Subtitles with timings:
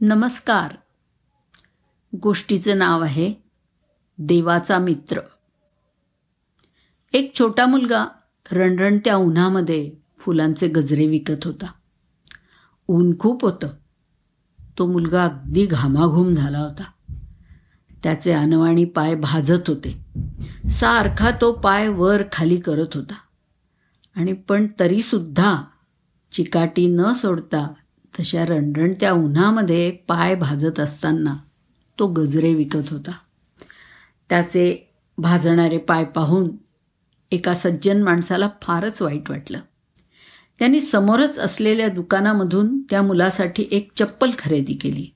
[0.00, 0.74] नमस्कार.
[2.22, 3.34] गोष्टीचं नाव आहे
[4.18, 5.20] देवाचा मित्र.
[7.12, 8.06] एक छोटा मुलगा
[8.52, 11.72] रणरणत्या उन्हामध्ये फुलांचे गजरे विकत होता.
[12.88, 13.68] ऊन खूप होतं.
[14.78, 17.14] तो मुलगा अगदी घामाघूम झाला होता.
[18.02, 20.06] त्याचे अनवाणी पाय भाजत होते.
[20.68, 23.14] सारखा तो पाय वर खाली करत होता.
[24.16, 25.62] आणि पण तरीसुद्धा
[26.32, 27.74] चिकाटी न सोडता
[28.20, 31.36] तशा रणरणत्या उन्हामध्ये पाय भाजत असताना
[31.98, 33.12] तो गजरे विकत होता.
[34.28, 36.50] त्याचे भाजणारे पाय पाहून
[37.30, 39.60] एका सज्जन माणसाला फारच वाईट वाटलं.
[40.58, 45.06] त्यांनी समोरच असलेल्या दुकानामधून त्या मुलासाठी एक चप्पल खरेदी केली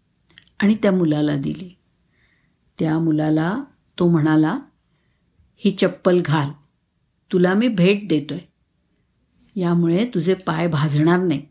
[0.60, 1.78] आणि त्या मुलाला दिली.
[2.78, 3.64] त्या मुलाला
[3.98, 4.58] तो म्हणाला
[5.56, 6.48] ही चप्पल घाल.
[7.32, 8.38] तुला मी भेट देतोय.
[9.60, 11.42] यामुळे तुझे पाय भाजणार नाहीत.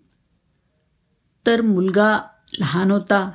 [1.45, 2.21] तर मुलगा
[2.59, 3.31] लहान होता.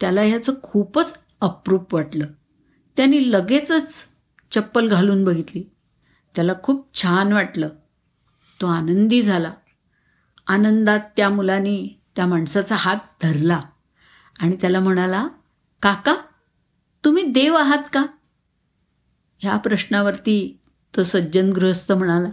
[0.00, 2.26] त्याला ह्याचं खूपच अप्रूप वाटलं.
[2.96, 4.04] त्यांनी लगेचच
[4.50, 5.64] चप्पल घालून बघितली.
[6.34, 7.68] त्याला खूप छान वाटलं.
[8.60, 9.52] तो आनंदी झाला.
[10.46, 13.60] आनंदात त्या मुलाने त्या माणसाचा हात धरला
[14.40, 15.28] आणि त्याला म्हणाला
[15.82, 16.14] काका
[17.04, 18.06] तुम्ही देव आहात का?
[19.38, 20.60] ह्या प्रश्नावरती
[20.96, 22.28] तो सज्जन गृहस्थ म्हणाला.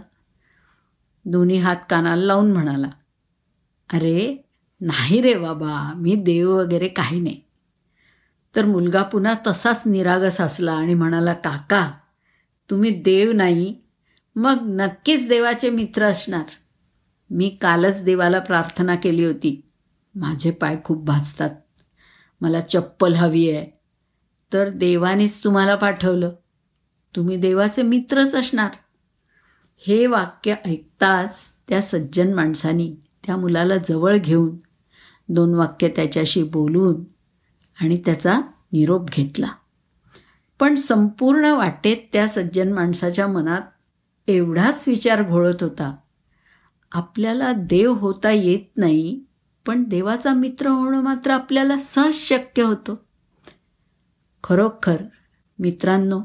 [1.24, 2.90] दोन्ही हात कानाला लावून म्हणाला
[3.92, 4.49] अरे
[4.80, 7.40] नाही रे बाबा मी देव वगैरे काही नाही.
[8.56, 11.92] तर मुलगा पुन्हा तसाच निरागस असला आणि म्हणाला काका
[12.70, 13.76] तुम्ही देव नाही
[14.36, 16.44] मग नक्कीच देवाचे मित्र असणार.
[17.30, 19.70] मी कालच देवाला प्रार्थना केली होती.
[20.14, 21.50] माझे पाय खूप भाजतात.
[22.40, 23.70] मला चप्पल हवी आहे.
[24.52, 26.32] तर देवानेच तुम्हाला पाठवलं.
[27.16, 28.70] तुम्ही देवाचे मित्रच असणार.
[29.78, 34.56] हे वाक्य ऐकताच त्या सज्जन माणसानी त्या मुलाला जवळ घेऊन
[35.30, 37.04] दोन वाक्य त्याच्याशी बोलून
[37.80, 38.40] आणि त्याचा
[38.72, 39.48] निरोप घेतला.
[40.60, 43.60] पण संपूर्ण वाटेत त्या सज्जन माणसाच्या मनात
[44.28, 45.96] एवढाच विचार घोळत होता.
[46.92, 49.24] आपल्याला देव होता येत नाही
[49.66, 52.94] पण देवाचा मित्र होणं मात्र आपल्याला सहज शक्य होतं.
[54.44, 55.02] खरोखर
[55.58, 56.20] मित्रांनो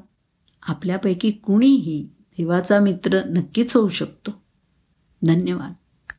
[0.63, 4.31] आपल्यापैकी कुणीही देवाचा मित्र नक्कीच होऊ शकतो.
[5.25, 5.73] धन्यवाद.